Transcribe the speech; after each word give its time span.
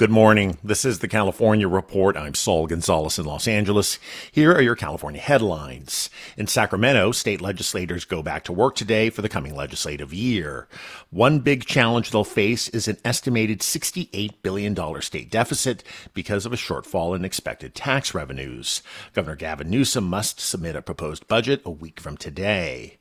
Good 0.00 0.08
morning. 0.08 0.56
This 0.64 0.86
is 0.86 1.00
the 1.00 1.08
California 1.08 1.68
Report. 1.68 2.16
I'm 2.16 2.32
Saul 2.32 2.66
Gonzalez 2.66 3.18
in 3.18 3.26
Los 3.26 3.46
Angeles. 3.46 3.98
Here 4.32 4.50
are 4.50 4.62
your 4.62 4.74
California 4.74 5.20
headlines. 5.20 6.08
In 6.38 6.46
Sacramento, 6.46 7.12
state 7.12 7.42
legislators 7.42 8.06
go 8.06 8.22
back 8.22 8.44
to 8.44 8.52
work 8.54 8.76
today 8.76 9.10
for 9.10 9.20
the 9.20 9.28
coming 9.28 9.54
legislative 9.54 10.14
year. 10.14 10.68
One 11.10 11.40
big 11.40 11.66
challenge 11.66 12.12
they'll 12.12 12.24
face 12.24 12.66
is 12.70 12.88
an 12.88 12.96
estimated 13.04 13.60
$68 13.60 14.36
billion 14.42 15.02
state 15.02 15.30
deficit 15.30 15.84
because 16.14 16.46
of 16.46 16.54
a 16.54 16.56
shortfall 16.56 17.14
in 17.14 17.22
expected 17.22 17.74
tax 17.74 18.14
revenues. 18.14 18.82
Governor 19.12 19.36
Gavin 19.36 19.68
Newsom 19.68 20.04
must 20.04 20.40
submit 20.40 20.76
a 20.76 20.80
proposed 20.80 21.28
budget 21.28 21.60
a 21.66 21.70
week 21.70 22.00
from 22.00 22.16
today. 22.16 22.96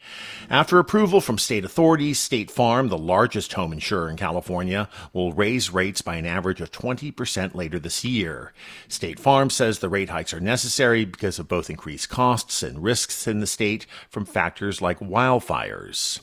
After 0.49 0.79
approval 0.79 1.21
from 1.21 1.37
state 1.37 1.63
authorities, 1.63 2.19
State 2.19 2.51
Farm, 2.51 2.89
the 2.89 2.97
largest 2.97 3.53
home 3.53 3.71
insurer 3.71 4.09
in 4.09 4.17
California, 4.17 4.89
will 5.13 5.31
raise 5.31 5.71
rates 5.71 6.01
by 6.01 6.15
an 6.15 6.25
average 6.25 6.59
of 6.59 6.71
20 6.71 6.88
20% 6.89 7.53
later 7.53 7.79
this 7.79 8.03
year. 8.03 8.53
State 8.87 9.19
Farm 9.19 9.49
says 9.49 9.79
the 9.79 9.89
rate 9.89 10.09
hikes 10.09 10.33
are 10.33 10.39
necessary 10.39 11.05
because 11.05 11.37
of 11.39 11.47
both 11.47 11.69
increased 11.69 12.09
costs 12.09 12.63
and 12.63 12.83
risks 12.83 13.27
in 13.27 13.39
the 13.39 13.47
state 13.47 13.85
from 14.09 14.25
factors 14.25 14.81
like 14.81 14.99
wildfires. 14.99 16.21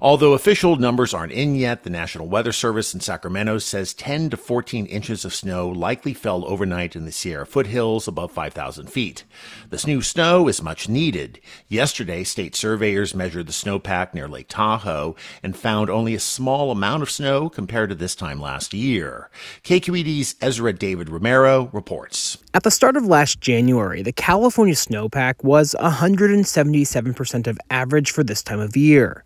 Although 0.00 0.34
official 0.34 0.76
numbers 0.76 1.14
aren't 1.14 1.32
in 1.32 1.54
yet, 1.54 1.82
the 1.82 1.90
National 1.90 2.28
Weather 2.28 2.52
Service 2.52 2.92
in 2.92 3.00
Sacramento 3.00 3.58
says 3.58 3.94
10 3.94 4.30
to 4.30 4.36
14 4.36 4.86
inches 4.86 5.24
of 5.24 5.34
snow 5.34 5.68
likely 5.68 6.12
fell 6.12 6.44
overnight 6.46 6.94
in 6.94 7.04
the 7.04 7.12
Sierra 7.12 7.46
foothills 7.46 8.06
above 8.06 8.30
5,000 8.32 8.88
feet. 8.88 9.24
This 9.70 9.86
new 9.86 10.02
snow 10.02 10.48
is 10.48 10.62
much 10.62 10.88
needed. 10.88 11.40
Yesterday, 11.68 12.24
state 12.24 12.54
surveyors 12.54 13.14
measured 13.14 13.46
the 13.46 13.52
snowpack 13.52 14.12
near 14.12 14.28
Lake 14.28 14.48
Tahoe 14.48 15.16
and 15.42 15.56
found 15.56 15.88
only 15.88 16.14
a 16.14 16.20
small 16.20 16.70
amount 16.70 17.02
of 17.02 17.10
snow 17.10 17.48
compared 17.48 17.88
to 17.88 17.94
this 17.94 18.14
time 18.14 18.40
last 18.40 18.74
year. 18.74 19.30
KQED's 19.62 20.34
Ezra 20.40 20.72
David 20.72 21.08
Romero 21.08 21.70
reports. 21.72 22.38
At 22.52 22.62
the 22.62 22.70
start 22.70 22.96
of 22.96 23.06
last 23.06 23.40
January, 23.40 24.02
the 24.02 24.12
California 24.12 24.74
snowpack 24.74 25.42
was 25.42 25.74
177% 25.80 27.46
of 27.46 27.58
average 27.70 28.10
for 28.10 28.22
this 28.22 28.42
time 28.42 28.60
of 28.60 28.76
year. 28.76 29.24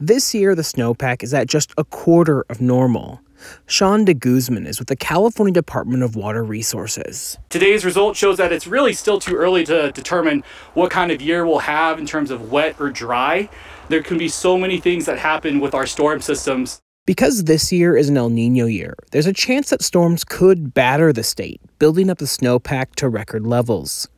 This 0.00 0.34
year, 0.34 0.54
the 0.54 0.62
snowpack 0.62 1.22
is 1.22 1.32
at 1.34 1.46
just 1.46 1.72
a 1.76 1.84
quarter 1.84 2.44
of 2.48 2.60
normal. 2.60 3.20
Sean 3.66 4.04
de 4.04 4.14
Guzman 4.14 4.66
is 4.66 4.78
with 4.78 4.88
the 4.88 4.96
California 4.96 5.52
Department 5.52 6.02
of 6.02 6.16
Water 6.16 6.44
Resources. 6.44 7.38
Today's 7.48 7.84
result 7.84 8.16
shows 8.16 8.36
that 8.38 8.52
it's 8.52 8.66
really 8.66 8.92
still 8.92 9.18
too 9.18 9.34
early 9.34 9.64
to 9.64 9.92
determine 9.92 10.44
what 10.74 10.90
kind 10.90 11.10
of 11.10 11.20
year 11.20 11.46
we'll 11.46 11.60
have 11.60 11.98
in 11.98 12.06
terms 12.06 12.30
of 12.30 12.52
wet 12.52 12.76
or 12.78 12.90
dry. 12.90 13.48
There 13.88 14.02
can 14.02 14.18
be 14.18 14.28
so 14.28 14.56
many 14.56 14.78
things 14.78 15.06
that 15.06 15.18
happen 15.18 15.60
with 15.60 15.74
our 15.74 15.86
storm 15.86 16.20
systems. 16.20 16.80
Because 17.04 17.44
this 17.44 17.72
year 17.72 17.96
is 17.96 18.08
an 18.08 18.16
El 18.16 18.30
Nino 18.30 18.66
year, 18.66 18.94
there's 19.10 19.26
a 19.26 19.32
chance 19.32 19.70
that 19.70 19.82
storms 19.82 20.22
could 20.22 20.72
batter 20.72 21.12
the 21.12 21.24
state, 21.24 21.60
building 21.80 22.08
up 22.08 22.18
the 22.18 22.26
snowpack 22.26 22.94
to 22.96 23.08
record 23.08 23.44
levels. 23.44 24.08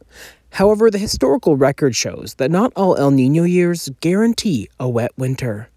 However, 0.54 0.88
the 0.88 0.98
historical 0.98 1.56
record 1.56 1.96
shows 1.96 2.34
that 2.34 2.48
not 2.48 2.72
all 2.76 2.96
El 2.96 3.10
Nino 3.10 3.42
years 3.42 3.90
guarantee 4.00 4.68
a 4.78 4.88
wet 4.88 5.10
winter. 5.16 5.68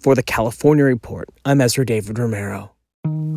For 0.00 0.14
the 0.14 0.22
California 0.22 0.84
Report, 0.84 1.28
I'm 1.44 1.60
Ezra 1.60 1.84
David 1.84 2.20
Romero. 2.20 2.70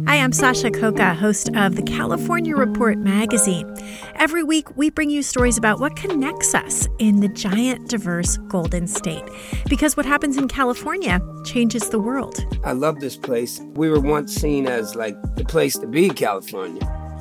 Hi, 0.06 0.18
I'm 0.18 0.32
Sasha 0.32 0.70
Khokha, 0.70 1.16
host 1.16 1.50
of 1.56 1.76
the 1.76 1.82
California 1.82 2.56
Report 2.56 3.00
magazine. 3.00 3.76
Every 4.14 4.44
week, 4.44 4.78
we 4.78 4.92
bring 4.92 5.10
you 5.10 5.24
stories 5.24 5.58
about 5.58 5.80
what 5.80 5.96
connects 5.96 6.54
us 6.54 6.88
in 7.00 7.20
the 7.20 7.30
giant, 7.30 7.90
diverse 7.90 8.38
Golden 8.48 8.86
State. 8.86 9.24
Because 9.68 9.98
what 9.98 10.06
happens 10.06 10.38
in 10.38 10.48
California 10.48 11.20
changes 11.46 11.90
the 11.90 12.00
world. 12.00 12.46
I 12.64 12.74
love 12.74 13.00
this 13.00 13.18
place. 13.18 13.60
We 13.74 13.90
were 13.90 14.00
once 14.00 14.36
seen 14.36 14.68
as 14.68 14.96
like 14.96 15.18
the 15.36 15.46
place 15.46 15.80
to 15.80 15.88
be, 15.88 16.10
California 16.10 17.05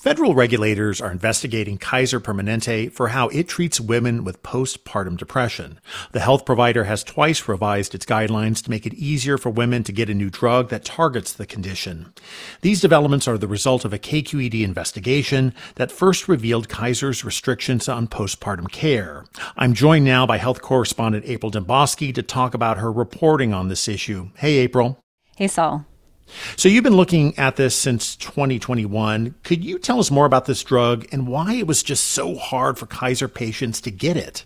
Federal 0.00 0.34
regulators 0.34 1.02
are 1.02 1.12
investigating 1.12 1.76
Kaiser 1.76 2.20
Permanente 2.20 2.90
for 2.90 3.08
how 3.08 3.28
it 3.28 3.46
treats 3.46 3.78
women 3.78 4.24
with 4.24 4.42
postpartum 4.42 5.18
depression. 5.18 5.78
The 6.12 6.20
health 6.20 6.46
provider 6.46 6.84
has 6.84 7.04
twice 7.04 7.46
revised 7.46 7.94
its 7.94 8.06
guidelines 8.06 8.64
to 8.64 8.70
make 8.70 8.86
it 8.86 8.94
easier 8.94 9.36
for 9.36 9.50
women 9.50 9.84
to 9.84 9.92
get 9.92 10.08
a 10.08 10.14
new 10.14 10.30
drug 10.30 10.70
that 10.70 10.86
targets 10.86 11.34
the 11.34 11.44
condition. 11.44 12.14
These 12.62 12.80
developments 12.80 13.28
are 13.28 13.36
the 13.36 13.46
result 13.46 13.84
of 13.84 13.92
a 13.92 13.98
KQED 13.98 14.64
investigation 14.64 15.52
that 15.74 15.92
first 15.92 16.28
revealed 16.28 16.70
Kaiser's 16.70 17.22
restrictions 17.22 17.86
on 17.86 18.08
postpartum 18.08 18.72
care. 18.72 19.26
I'm 19.58 19.74
joined 19.74 20.06
now 20.06 20.24
by 20.24 20.38
health 20.38 20.62
correspondent 20.62 21.26
April 21.26 21.52
Dembosky 21.52 22.14
to 22.14 22.22
talk 22.22 22.54
about 22.54 22.78
her 22.78 22.90
reporting 22.90 23.52
on 23.52 23.68
this 23.68 23.86
issue. 23.86 24.30
Hey, 24.36 24.56
April. 24.56 24.98
Hey, 25.36 25.48
Saul. 25.48 25.84
So 26.56 26.68
you've 26.68 26.84
been 26.84 26.96
looking 26.96 27.36
at 27.38 27.56
this 27.56 27.74
since 27.74 28.16
2021. 28.16 29.34
Could 29.42 29.64
you 29.64 29.78
tell 29.78 30.00
us 30.00 30.10
more 30.10 30.26
about 30.26 30.46
this 30.46 30.62
drug 30.62 31.06
and 31.12 31.26
why 31.26 31.54
it 31.54 31.66
was 31.66 31.82
just 31.82 32.08
so 32.08 32.36
hard 32.36 32.78
for 32.78 32.86
Kaiser 32.86 33.28
patients 33.28 33.80
to 33.82 33.90
get 33.90 34.16
it? 34.16 34.44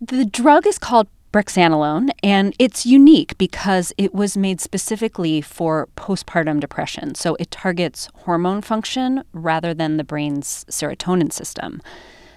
The 0.00 0.24
drug 0.24 0.66
is 0.66 0.78
called 0.78 1.08
brexanolone, 1.32 2.10
and 2.22 2.54
it's 2.60 2.86
unique 2.86 3.36
because 3.38 3.92
it 3.98 4.14
was 4.14 4.36
made 4.36 4.60
specifically 4.60 5.40
for 5.40 5.88
postpartum 5.96 6.60
depression. 6.60 7.14
So 7.16 7.36
it 7.40 7.50
targets 7.50 8.08
hormone 8.14 8.62
function 8.62 9.24
rather 9.32 9.74
than 9.74 9.96
the 9.96 10.04
brain's 10.04 10.64
serotonin 10.70 11.32
system. 11.32 11.82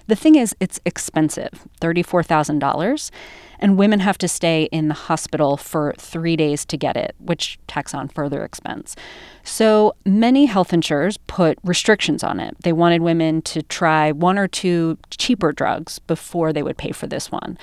The 0.08 0.16
thing 0.16 0.36
is, 0.36 0.56
it's 0.58 0.80
expensive 0.84 1.68
$34,000 1.80 3.10
and 3.60 3.76
women 3.76 4.00
have 4.00 4.16
to 4.18 4.28
stay 4.28 4.68
in 4.72 4.88
the 4.88 4.94
hospital 4.94 5.56
for 5.56 5.94
three 5.98 6.34
days 6.36 6.64
to 6.64 6.76
get 6.76 6.96
it, 6.96 7.14
which 7.18 7.58
tacks 7.66 7.92
on 7.92 8.08
further 8.08 8.44
expense. 8.44 8.96
So 9.44 9.94
many 10.06 10.46
health 10.46 10.72
insurers 10.72 11.18
put 11.26 11.58
restrictions 11.62 12.22
on 12.22 12.40
it. 12.40 12.56
They 12.62 12.72
wanted 12.72 13.02
women 13.02 13.42
to 13.42 13.62
try 13.62 14.12
one 14.12 14.38
or 14.38 14.48
two 14.48 14.96
cheaper 15.10 15.52
drugs 15.52 15.98
before 15.98 16.52
they 16.52 16.62
would 16.62 16.78
pay 16.78 16.92
for 16.92 17.06
this 17.06 17.30
one. 17.30 17.58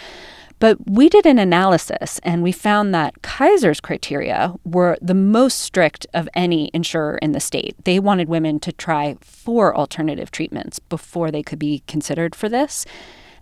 But 0.65 0.79
we 0.89 1.09
did 1.09 1.27
an 1.27 1.38
analysis 1.38 2.19
and 2.23 2.41
we 2.41 2.51
found 2.51 2.91
that 2.95 3.21
Kaiser's 3.21 3.79
criteria 3.79 4.56
were 4.63 4.97
the 5.00 5.13
most 5.13 5.59
strict 5.59 6.07
of 6.12 6.27
any 6.33 6.71
insurer 6.73 7.19
in 7.19 7.33
the 7.33 7.39
state. 7.39 7.75
They 7.83 8.00
wanted 8.00 8.29
women 8.29 8.59
to 8.62 8.71
try 8.71 9.15
four 9.21 9.77
alternative 9.77 10.31
treatments 10.31 10.79
before 10.79 11.29
they 11.29 11.44
could 11.44 11.59
be 11.59 11.83
considered 11.85 12.33
for 12.33 12.50
this. 12.50 12.83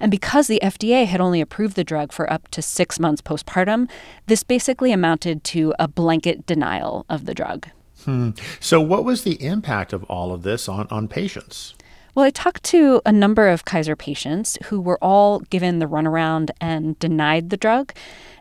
And 0.02 0.12
because 0.12 0.48
the 0.48 0.60
FDA 0.62 1.06
had 1.06 1.22
only 1.22 1.40
approved 1.40 1.78
the 1.78 1.86
drug 1.86 2.12
for 2.12 2.30
up 2.30 2.50
to 2.50 2.62
six 2.62 3.00
months 3.00 3.22
postpartum, 3.22 3.90
this 4.28 4.44
basically 4.44 4.92
amounted 4.92 5.46
to 5.46 5.74
a 5.80 5.88
blanket 5.88 6.46
denial 6.46 7.06
of 7.08 7.26
the 7.26 7.34
drug. 7.34 7.70
Hmm. 8.04 8.32
So, 8.60 8.82
what 8.82 9.06
was 9.06 9.24
the 9.24 9.42
impact 9.42 9.94
of 9.94 10.04
all 10.06 10.34
of 10.34 10.44
this 10.44 10.68
on, 10.68 10.88
on 10.92 11.08
patients? 11.08 11.74
Well, 12.16 12.26
I 12.26 12.30
talked 12.30 12.64
to 12.66 13.02
a 13.08 13.12
number 13.12 13.48
of 13.48 13.66
Kaiser 13.66 13.96
patients 13.96 14.60
who 14.66 14.80
were 14.80 15.00
all 15.04 15.40
given 15.40 15.80
the 15.80 15.88
runaround 15.88 16.52
and 16.62 16.98
denied 17.00 17.50
the 17.50 17.58
drug. 17.58 17.92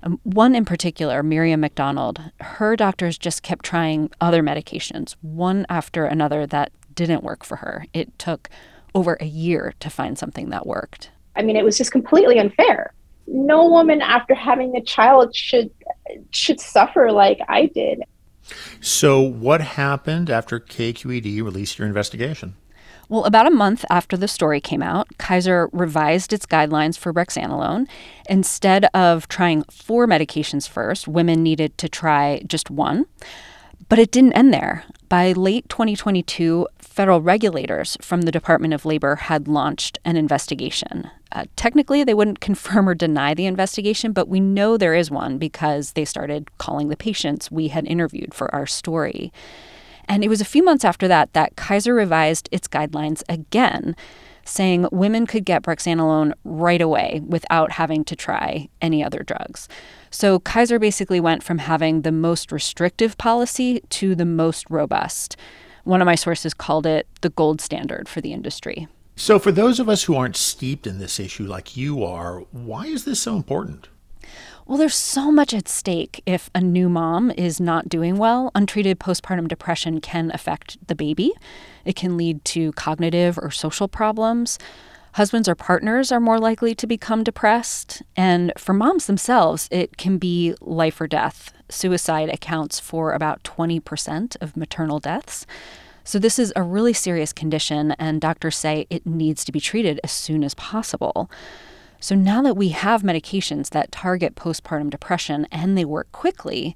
Um, 0.03 0.21
one 0.25 0.55
in 0.55 0.67
particular, 0.67 1.23
Miriam 1.23 1.61
McDonald, 1.61 2.21
her 2.41 2.77
doctors 2.77 3.17
just 3.17 3.43
kept 3.43 3.65
trying 3.65 4.11
other 4.21 4.43
medications, 4.43 5.17
one 5.23 5.65
after 5.71 6.05
another 6.05 6.47
that 6.49 6.71
didn't 6.95 7.25
work 7.25 7.45
for 7.45 7.57
her. 7.57 7.87
It 7.95 8.19
took 8.19 8.51
over 8.95 9.17
a 9.21 9.25
year 9.25 9.73
to 9.81 9.89
find 9.89 10.19
something 10.19 10.51
that 10.51 10.67
worked. 10.67 11.11
I 11.35 11.41
mean, 11.41 11.57
it 11.57 11.65
was 11.65 11.79
just 11.79 11.93
completely 11.93 12.39
unfair. 12.39 12.93
No 13.27 13.67
woman 13.71 14.03
after 14.03 14.35
having 14.35 14.77
a 14.77 14.83
child 14.83 15.35
should 15.35 15.71
should 16.31 16.61
suffer 16.61 17.11
like 17.11 17.39
I 17.49 17.67
did. 17.67 18.03
So, 18.83 19.21
what 19.21 19.63
happened 19.63 20.29
after 20.29 20.61
KQED 20.61 21.43
released 21.43 21.79
your 21.79 21.89
investigation? 21.89 22.57
Well, 23.13 23.25
about 23.25 23.47
a 23.47 23.51
month 23.51 23.85
after 23.91 24.17
the 24.17 24.27
story 24.27 24.59
came 24.59 24.83
out, 24.83 25.07
Kaiser 25.19 25.69
revised 25.71 26.33
its 26.33 26.47
guidelines 26.47 26.97
for 26.97 27.13
brexanolone. 27.13 27.87
Instead 28.27 28.87
of 28.95 29.29
trying 29.29 29.65
four 29.65 30.07
medications 30.07 30.67
first, 30.67 31.07
women 31.07 31.43
needed 31.43 31.77
to 31.77 31.91
try 31.91 32.41
just 32.47 32.71
one. 32.71 33.05
But 33.91 33.99
it 33.99 34.13
didn't 34.13 34.33
end 34.33 34.55
there. 34.55 34.85
By 35.11 35.33
late 35.33 35.69
2022, 35.69 36.67
federal 36.79 37.21
regulators 37.21 37.99
from 38.01 38.23
the 38.23 38.33
Department 38.33 38.73
of 38.73 38.87
Labor 38.87 39.17
had 39.17 39.47
launched 39.47 39.99
an 40.07 40.17
investigation. 40.17 41.11
Uh, 41.33 41.45
technically, 41.55 42.05
they 42.05 42.15
wouldn't 42.15 42.41
confirm 42.41 42.89
or 42.89 42.95
deny 42.95 43.35
the 43.35 43.45
investigation, 43.45 44.13
but 44.13 44.29
we 44.29 44.41
know 44.41 44.79
there 44.79 44.95
is 44.95 45.11
one 45.11 45.37
because 45.37 45.93
they 45.93 46.07
started 46.07 46.49
calling 46.57 46.89
the 46.89 46.97
patients 46.97 47.51
we 47.51 47.69
had 47.69 47.87
interviewed 47.87 48.33
for 48.33 48.55
our 48.55 48.67
story. 48.67 49.31
And 50.07 50.25
it 50.25 50.29
was 50.29 50.41
a 50.41 50.47
few 50.47 50.65
months 50.65 50.85
after 50.85 51.09
that 51.09 51.33
that 51.33 51.57
Kaiser 51.57 51.95
revised 51.95 52.49
its 52.53 52.69
guidelines 52.69 53.23
again, 53.29 53.97
saying 54.45 54.89
women 54.91 55.27
could 55.27 55.45
get 55.45 55.63
brexanolone 55.63 56.33
right 56.45 56.81
away 56.81 57.21
without 57.27 57.73
having 57.73 58.05
to 58.05 58.17
try 58.17 58.69
any 58.81 59.05
other 59.05 59.23
drugs. 59.23 59.69
So 60.11 60.41
Kaiser 60.41 60.79
basically 60.79 61.21
went 61.21 61.43
from 61.43 61.59
having 61.59 62.03
the 62.03 62.13
most 62.13 62.53
restrictive 62.53 63.17
policy 63.19 63.81
to 63.91 64.15
the 64.15 64.25
most 64.25 64.69
robust. 64.69 65.37
One 65.85 66.01
of 66.01 66.07
my 66.07 66.15
sources 66.15 66.55
called 66.55 66.87
it 66.87 67.07
the 67.23 67.31
gold 67.31 67.61
standard 67.61 68.09
for 68.09 68.21
the 68.21 68.33
industry. 68.33 68.89
So, 69.15 69.39
for 69.39 69.53
those 69.53 69.79
of 69.79 69.89
us 69.91 70.05
who 70.05 70.17
aren't 70.17 70.37
steeped 70.37 70.87
in 70.87 70.99
this 70.99 71.21
issue 71.21 71.45
like 71.45 71.77
you 71.77 72.03
are, 72.03 72.41
why 72.51 72.87
is 72.87 73.05
this 73.05 73.21
so 73.21 73.37
important? 73.37 73.89
Well, 74.67 74.79
there's 74.79 74.95
so 74.95 75.33
much 75.33 75.53
at 75.53 75.69
stake 75.69 76.23
if 76.25 76.49
a 76.55 76.61
new 76.61 76.89
mom 76.89 77.33
is 77.33 77.61
not 77.61 77.89
doing 77.89 78.17
well. 78.17 78.53
Untreated 78.55 79.01
postpartum 79.01 79.49
depression 79.49 80.01
can 80.01 80.31
affect 80.33 80.79
the 80.87 80.95
baby. 80.95 81.33
It 81.85 81.97
can 81.97 82.17
lead 82.17 82.45
to 82.47 82.73
cognitive 82.73 83.39
or 83.39 83.51
social 83.51 83.89
problems. 83.89 84.59
Husbands 85.15 85.49
or 85.49 85.57
partners 85.57 86.13
are 86.13 86.21
more 86.21 86.39
likely 86.39 86.75
to 86.77 86.87
become 86.87 87.25
depressed. 87.25 88.03
And 88.17 88.53
for 88.57 88.73
moms 88.73 89.07
themselves, 89.07 89.69
it 89.73 89.97
can 89.97 90.17
be 90.17 90.55
life 90.61 91.01
or 91.01 91.09
death. 91.09 91.53
Suicide 91.69 92.29
accounts 92.29 92.79
for 92.79 93.13
about 93.13 93.43
20% 93.43 94.37
of 94.41 94.57
maternal 94.57 95.01
deaths. 95.01 95.45
So, 96.05 96.19
this 96.19 96.39
is 96.39 96.53
a 96.57 96.63
really 96.63 96.93
serious 96.93 97.33
condition, 97.33 97.93
and 97.93 98.21
doctors 98.21 98.57
say 98.57 98.87
it 98.91 99.07
needs 99.07 99.45
to 99.45 99.53
be 99.53 99.61
treated 99.61 100.01
as 100.03 100.11
soon 100.11 100.43
as 100.43 100.55
possible. 100.55 101.31
So 102.03 102.17
now 102.17 102.43
that 102.43 102.57
we 102.57 102.71
have 102.71 103.03
medications 103.03 103.71
that 103.71 103.93
target 103.93 104.35
postpartum 104.35 104.91
depression 104.91 105.47
and 105.53 105.79
they 105.79 105.85
work 105.85 106.11
quickly, 106.11 106.75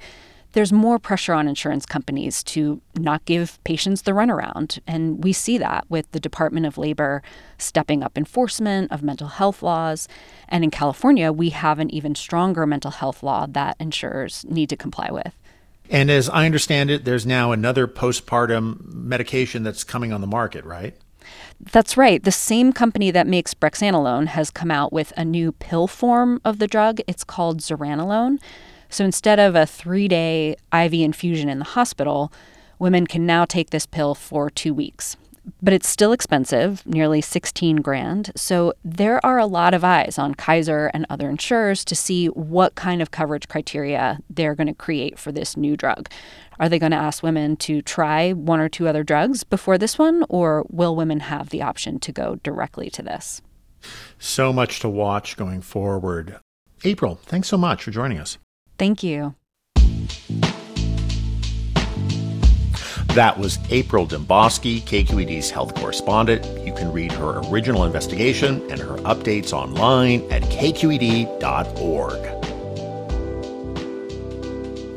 there's 0.52 0.73
more 0.73 1.00
pressure 1.00 1.34
on 1.34 1.49
insurance 1.49 1.84
companies 1.84 2.44
to 2.44 2.81
not 2.96 3.25
give 3.25 3.58
patients 3.64 4.02
the 4.02 4.12
runaround. 4.12 4.78
And 4.87 5.25
we 5.25 5.32
see 5.32 5.58
that 5.58 5.84
with 5.88 6.08
the 6.12 6.20
Department 6.20 6.64
of 6.64 6.78
Labor 6.78 7.25
stepping 7.58 8.05
up 8.05 8.17
enforcement 8.17 8.93
of 8.93 9.02
mental 9.02 9.26
health 9.26 9.64
laws. 9.64 10.06
And 10.49 10.62
in 10.62 10.70
California, 10.70 11.32
we 11.32 11.49
have 11.50 11.81
an 11.81 11.90
even 11.90 12.14
stronger 12.14 12.64
mental 12.64 12.93
health 12.93 13.25
law 13.25 13.46
that 13.49 13.76
insurers 13.81 14.44
need 14.49 14.69
to 14.69 14.76
comply 14.76 15.08
with. 15.11 15.34
And 15.90 16.08
as 16.08 16.28
I 16.28 16.46
understand 16.46 16.88
it, 16.88 17.05
there's 17.05 17.26
now 17.26 17.50
another 17.50 17.88
postpartum 17.88 18.94
medication 18.94 19.64
that's 19.64 19.82
coming 19.82 20.12
on 20.12 20.20
the 20.20 20.28
market, 20.28 20.64
right? 20.64 20.96
That's 21.61 21.96
right. 21.96 22.23
The 22.23 22.32
same 22.32 22.73
company 22.73 23.11
that 23.11 23.26
makes 23.26 23.55
brexanolone 23.55 24.28
has 24.28 24.50
come 24.50 24.70
out 24.70 24.93
with 24.93 25.12
a 25.17 25.25
new 25.25 25.52
pill 25.52 25.87
form 25.87 26.40
of 26.44 26.58
the 26.58 26.67
drug. 26.67 27.00
It's 27.06 27.25
called 27.25 27.61
zuranolone. 27.61 28.38
So 28.88 29.05
instead 29.05 29.38
of 29.38 29.55
a 29.55 29.67
three 29.67 30.08
day 30.08 30.56
IV 30.73 30.94
infusion 30.94 31.49
in 31.49 31.58
the 31.58 31.64
hospital, 31.64 32.32
women 32.78 33.06
can 33.06 33.26
now 33.26 33.44
take 33.44 33.70
this 33.70 33.87
pill 33.87 34.14
for 34.14 34.50
two 34.50 34.75
weeks 34.75 35.17
but 35.62 35.72
it's 35.72 35.88
still 35.88 36.12
expensive, 36.12 36.84
nearly 36.87 37.20
16 37.20 37.76
grand. 37.76 38.32
So 38.37 38.72
there 38.84 39.25
are 39.25 39.38
a 39.38 39.46
lot 39.46 39.75
of 39.75 39.84
eyes 39.84 40.19
on 40.19 40.34
Kaiser 40.34 40.90
and 40.93 41.06
other 41.08 41.28
insurers 41.28 41.84
to 41.87 41.94
see 41.94 42.26
what 42.26 42.75
kind 42.75 43.00
of 43.00 43.10
coverage 43.10 43.48
criteria 43.48 44.19
they're 44.28 44.54
going 44.54 44.66
to 44.66 44.75
create 44.75 45.19
for 45.19 45.32
this 45.32 45.56
new 45.56 45.76
drug. 45.76 46.08
Are 46.58 46.69
they 46.69 46.78
going 46.78 46.93
to 46.93 46.98
ask 46.98 47.22
women 47.22 47.56
to 47.58 47.82
try 47.82 48.32
one 48.32 48.60
or 48.60 48.69
two 48.69 48.88
other 48.88 49.04
drugs 49.04 49.44
before 49.44 49.78
this 49.78 49.98
one, 49.98 50.25
or 50.28 50.64
will 50.70 50.96
women 50.96 51.20
have 51.20 51.50
the 51.50 51.62
option 51.62 52.00
to 52.00 52.12
go 52.12 52.37
directly 52.42 52.88
to 52.90 53.02
this? 53.02 53.42
So 54.19 54.52
much 54.52 54.81
to 54.81 54.88
watch 54.88 55.37
going 55.37 55.60
forward. 55.60 56.38
April, 56.84 57.16
thanks 57.22 57.49
so 57.49 57.58
much 57.58 57.84
for 57.84 57.90
joining 57.90 58.19
us. 58.19 58.38
Thank 58.78 59.02
you. 59.02 59.34
That 63.16 63.38
was 63.38 63.58
April 63.70 64.06
Dembosky, 64.06 64.82
KQED's 64.82 65.48
health 65.48 65.74
correspondent. 65.74 66.44
You 66.66 66.74
can 66.74 66.92
read 66.92 67.10
her 67.12 67.40
original 67.48 67.84
investigation 67.84 68.60
and 68.70 68.78
her 68.78 68.98
updates 68.98 69.54
online 69.54 70.30
at 70.30 70.42
kqed.org. 70.42 72.20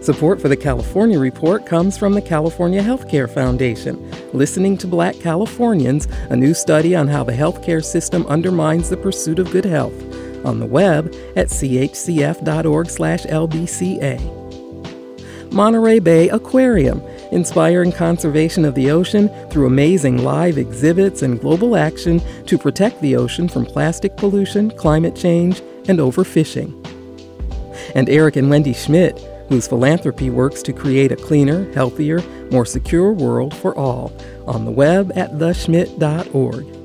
Support 0.04 0.42
for 0.42 0.50
the 0.50 0.58
California 0.58 1.18
Report 1.18 1.66
comes 1.66 1.98
from 1.98 2.14
the 2.14 2.22
California 2.22 2.84
Healthcare 2.84 3.34
Foundation. 3.34 4.12
Listening 4.34 4.78
to 4.80 4.88
Black 4.88 5.18
Californians, 5.22 6.10
a 6.30 6.36
new 6.36 6.54
study 6.54 6.98
on 6.98 7.08
how 7.08 7.24
the 7.24 7.32
healthcare 7.32 7.82
system 7.82 8.26
undermines 8.28 8.90
the 8.90 8.98
pursuit 8.98 9.40
of 9.40 9.50
good 9.50 9.64
health. 9.64 9.96
On 10.46 10.60
the 10.60 10.66
web 10.66 11.16
at 11.38 11.48
chcf.org/lbca. 11.48 12.34
Monterey 15.52 15.98
Bay 16.00 16.30
Aquarium 16.30 17.02
inspiring 17.32 17.92
conservation 17.92 18.66
of 18.66 18.76
the 18.76 18.92
ocean 18.92 19.30
through 19.50 19.68
amazing 19.68 20.24
live 20.24 20.58
exhibits 20.58 21.22
and 21.22 21.40
global 21.40 21.76
action 21.76 22.22
to 22.46 22.58
protect 22.58 23.02
the 23.02 23.16
ocean 23.16 23.48
from 23.48 23.66
plastic 23.66 24.16
pollution, 24.18 24.72
climate 24.72 25.16
change, 25.16 25.62
and 25.88 26.00
overfishing. 26.00 26.74
And 27.96 28.10
Eric 28.10 28.36
and 28.36 28.50
Wendy 28.50 28.74
Schmidt, 28.74 29.20
whose 29.50 29.68
philanthropy 29.68 30.30
works 30.30 30.62
to 30.64 30.74
create 30.74 31.12
a 31.12 31.16
cleaner, 31.16 31.72
healthier, 31.74 32.22
more 32.52 32.66
secure 32.66 33.12
world 33.12 33.56
for 33.56 33.76
all, 33.76 34.12
on 34.46 34.66
the 34.66 34.72
web 34.72 35.12
at 35.16 35.32
theschmidt.org. 35.34 36.79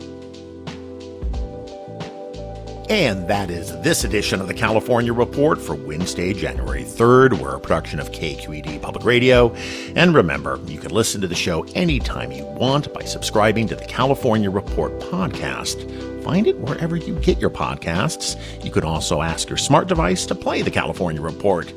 And 2.94 3.26
that 3.26 3.50
is 3.50 3.72
this 3.80 4.04
edition 4.04 4.40
of 4.40 4.46
the 4.46 4.54
California 4.54 5.12
Report 5.12 5.60
for 5.60 5.74
Wednesday, 5.74 6.32
January 6.32 6.84
3rd. 6.84 7.40
We're 7.40 7.56
a 7.56 7.58
production 7.58 7.98
of 7.98 8.12
KQED 8.12 8.80
Public 8.80 9.04
Radio. 9.04 9.52
And 9.96 10.14
remember, 10.14 10.60
you 10.66 10.78
can 10.78 10.92
listen 10.92 11.20
to 11.20 11.26
the 11.26 11.34
show 11.34 11.64
anytime 11.74 12.30
you 12.30 12.44
want 12.44 12.94
by 12.94 13.02
subscribing 13.02 13.66
to 13.66 13.74
the 13.74 13.84
California 13.86 14.48
Report 14.48 14.96
podcast. 15.00 16.22
Find 16.22 16.46
it 16.46 16.56
wherever 16.58 16.94
you 16.94 17.18
get 17.18 17.40
your 17.40 17.50
podcasts. 17.50 18.40
You 18.64 18.70
can 18.70 18.84
also 18.84 19.22
ask 19.22 19.48
your 19.48 19.58
smart 19.58 19.88
device 19.88 20.24
to 20.26 20.36
play 20.36 20.62
the 20.62 20.70
California 20.70 21.20
Report. 21.20 21.74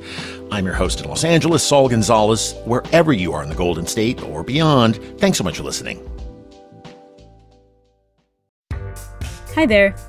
I'm 0.52 0.66
your 0.66 0.76
host 0.76 1.02
in 1.02 1.10
Los 1.10 1.24
Angeles, 1.24 1.64
Saul 1.64 1.90
Gonzalez. 1.90 2.54
Wherever 2.66 3.12
you 3.12 3.34
are 3.34 3.42
in 3.42 3.50
the 3.50 3.56
Golden 3.56 3.88
State 3.88 4.22
or 4.22 4.44
beyond, 4.44 4.98
thanks 5.20 5.40
so 5.40 5.44
much 5.44 5.58
for 5.58 5.64
listening. 5.64 6.00
Hi 9.56 9.66
there, 9.66 9.96